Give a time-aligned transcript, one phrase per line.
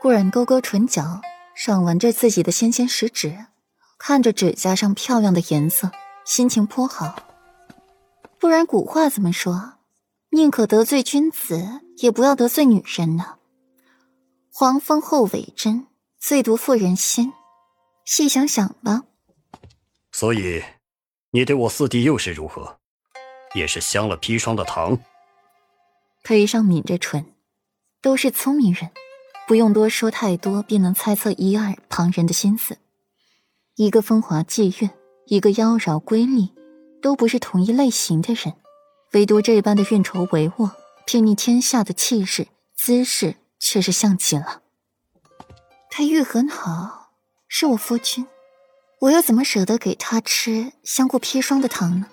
[0.00, 1.20] 顾然勾勾唇角，
[1.54, 3.36] 赏玩着自己的纤纤食指，
[3.98, 5.90] 看着指甲上漂亮的颜色，
[6.24, 7.14] 心情颇好。
[8.38, 9.74] 不然古话怎么说？
[10.30, 13.36] 宁可得罪君子，也不要得罪女人呢。
[14.50, 15.86] 黄蜂后尾针，
[16.18, 17.34] 最毒妇人心。
[18.06, 19.02] 细想想吧。
[20.12, 20.62] 所以，
[21.32, 22.78] 你对我四弟又是如何？
[23.54, 24.98] 也是镶了砒霜的糖？
[26.22, 27.34] 裴尚抿着唇，
[28.00, 28.90] 都是聪明人，
[29.50, 32.78] 不用多说太多，便能猜测一二旁人的心思。
[33.74, 34.90] 一个风华霁月，
[35.26, 36.54] 一个妖娆瑰丽，
[37.02, 38.54] 都不是同一类型的人，
[39.10, 40.70] 唯独这般的运筹帷幄、
[41.04, 44.62] 睥睨天下的气势姿势，却是像极了。
[45.90, 47.10] 裴玉很好，
[47.48, 48.28] 是我夫君，
[49.00, 52.06] 我又怎么舍得给他吃香过砒霜的糖呢？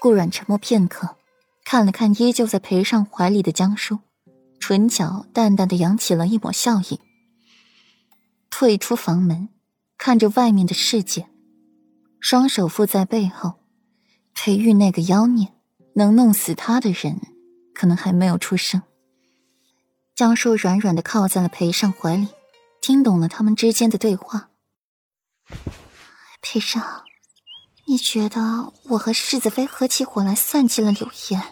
[0.00, 1.16] 顾阮沉默片刻。
[1.62, 3.98] 看了看依旧在裴尚怀里的江叔，
[4.62, 7.00] 唇角淡淡的扬起了一抹笑意。
[8.48, 9.48] 退出房门，
[9.98, 11.26] 看着外面的世界，
[12.20, 13.54] 双手附在背后。
[14.34, 15.52] 裴玉那个妖孽，
[15.96, 17.20] 能弄死他的人，
[17.74, 18.80] 可能还没有出生。
[20.14, 22.28] 江叔软软的靠在了裴尚怀里，
[22.80, 24.50] 听懂了他们之间的对话。
[26.40, 27.02] 裴尚。
[27.86, 31.42] 你觉得我和世子妃合起伙来算计了柳岩？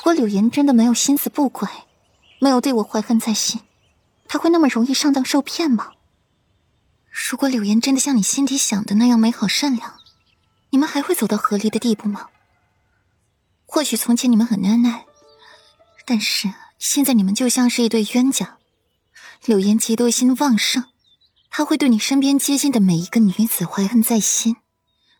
[0.00, 1.68] 如果柳岩真的没有心思不轨，
[2.40, 3.60] 没有对我怀恨在心，
[4.26, 5.92] 他会那么容易上当受骗吗？
[7.10, 10.00] 如果柳岩真的像你心底想的那样美好善良，
[10.70, 12.28] 你们还会走到和离的地步吗？
[13.66, 15.04] 或许从前你们很恩爱，
[16.06, 18.56] 但是现在你们就像是一对冤家。
[19.44, 20.84] 柳岩嫉妒心旺盛，
[21.50, 24.56] 他会对你身边接近的每一个女子怀恨在心。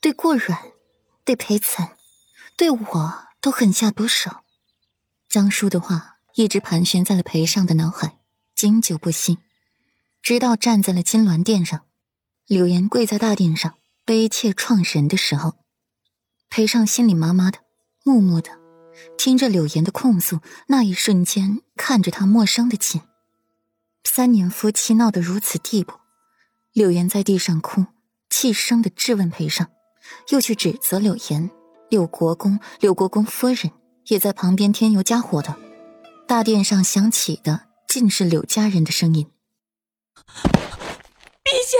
[0.00, 0.58] 对过软，
[1.24, 1.92] 对裴岑，
[2.56, 4.43] 对我都狠下毒手。
[5.34, 8.18] 江叔的话一直盘旋在了裴尚的脑海，
[8.54, 9.38] 经久不息。
[10.22, 11.82] 直到站在了金銮殿上，
[12.46, 15.54] 柳岩跪在大殿上悲切怆神的时候，
[16.48, 17.58] 裴尚心里麻麻的，
[18.04, 18.48] 默默的
[19.18, 20.38] 听着柳岩的控诉。
[20.68, 23.00] 那一瞬间，看着他陌生的紧。
[24.04, 25.94] 三年夫妻闹得如此地步，
[26.72, 27.84] 柳岩在地上哭，
[28.30, 29.68] 气声的质问裴尚。
[30.28, 31.50] 又去指责柳岩，
[31.90, 33.72] 柳国公、柳国公夫人
[34.08, 35.54] 也在旁边添油加火的。
[36.26, 39.30] 大殿上响起的尽是柳家人的声音
[41.44, 41.76] ：“陛下，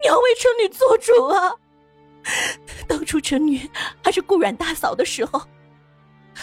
[0.00, 1.54] 你要为臣女做主啊！
[2.86, 3.68] 当初臣女
[4.02, 5.42] 还是顾阮大嫂的时候，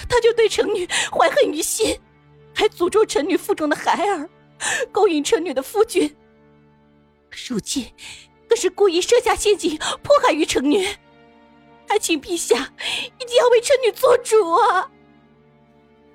[0.09, 2.00] 他就对臣女怀恨于心，
[2.53, 4.29] 还诅咒臣女腹中的孩儿，
[4.91, 6.16] 勾引臣女的夫君。
[7.47, 7.91] 如今……”
[8.46, 10.88] 更是故意设下陷阱，迫害于臣女，
[11.93, 14.89] 还请陛下一定要为臣女做主啊！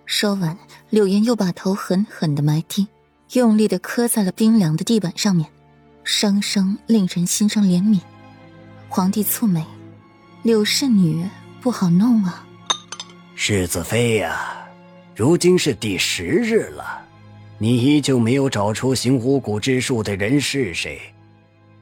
[0.06, 0.58] 说完，
[0.90, 2.88] 柳岩又把头狠狠的埋低，
[3.34, 5.48] 用力的磕在了冰凉的地板上面，
[6.02, 8.00] 声声令人心生怜悯。
[8.88, 9.64] 皇帝蹙眉，
[10.42, 11.24] 柳氏女
[11.60, 12.44] 不好弄啊。
[13.36, 14.68] 世子妃呀，
[15.14, 17.06] 如今是第十日了，
[17.56, 21.00] 你依旧没有找出行巫蛊之术的人是谁。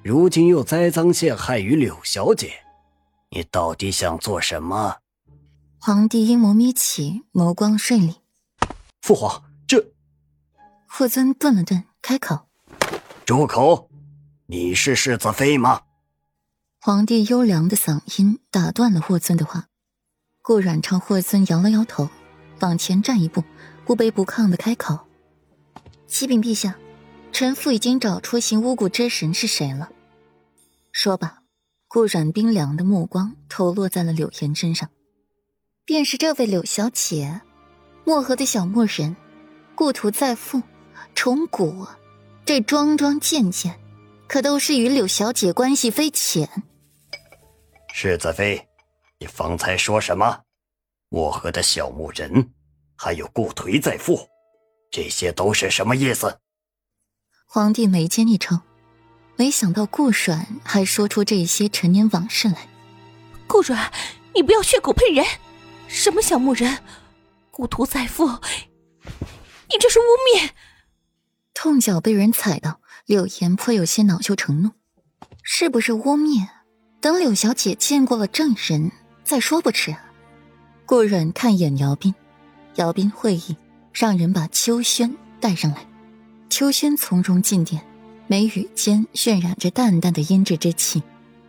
[0.03, 2.53] 如今又栽赃陷害于柳小姐，
[3.31, 4.99] 你到底想做什么？
[5.79, 8.17] 皇帝阴眸眯起，眸光锐利。
[9.03, 9.93] 父皇，这……
[10.89, 12.49] 霍尊顿了顿，开口
[13.27, 13.91] ：“住口！
[14.47, 15.83] 你是世子妃吗？”
[16.81, 19.67] 皇帝优良的嗓音打断了霍尊的话。
[20.41, 22.09] 顾阮朝霍尊摇了摇头，
[22.61, 23.43] 往前站一步，
[23.85, 25.07] 不卑不亢的开口
[26.07, 26.77] ：“启禀陛下，
[27.33, 29.91] 臣父已经找出行巫蛊之神是谁了。”
[30.93, 31.43] 说罢，
[31.97, 34.91] 顾阮冰凉的目光投落在了柳岩身上，
[35.87, 37.41] 便是这位柳小姐，
[38.05, 39.17] 漠河的小牧人，
[39.75, 40.61] 故土在富，
[41.15, 41.87] 崇古，
[42.45, 43.81] 这桩桩件件，
[44.29, 46.65] 可都是与柳小姐关系匪浅。
[47.95, 48.69] 世子妃，
[49.19, 50.43] 你方才说什么？
[51.09, 52.51] 漠河的小牧人，
[52.95, 54.29] 还有顾颓在富，
[54.91, 56.41] 这些都是什么意思？
[57.47, 58.61] 皇帝眉间一抽。
[59.37, 62.69] 没想到顾阮还说出这些陈年往事来。
[63.47, 63.93] 顾阮，
[64.35, 65.25] 你不要血口喷人！
[65.89, 66.79] 什么小木人，
[67.51, 70.03] 故土再富，你这是污
[70.35, 70.51] 蔑！
[71.55, 74.71] 痛脚被人踩到，柳岩颇有些恼羞成怒。
[75.43, 76.49] 是不是污蔑？
[77.01, 78.91] 等柳小姐见过了证人
[79.23, 79.95] 再说不迟。
[80.87, 82.15] 顾阮看一眼姚斌，
[82.77, 83.57] 姚斌会意，
[83.93, 85.87] 让人把秋轩带上来。
[86.49, 87.87] 秋轩从容进殿。
[88.29, 91.03] 眉宇间渲染着淡淡的胭脂之气，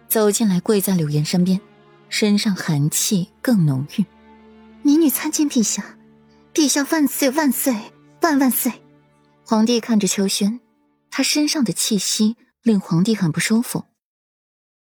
[0.08, 1.60] 走进来，跪在柳岩身边，
[2.08, 4.06] 身上寒气更浓郁。
[4.84, 5.98] 民女参见陛下，
[6.54, 7.76] 陛下万岁万岁
[8.22, 8.72] 万万岁！
[9.44, 10.60] 皇帝看着秋轩，
[11.10, 13.86] 他身上的气息令皇帝很不舒服。